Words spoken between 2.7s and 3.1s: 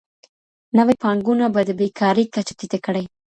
کړي.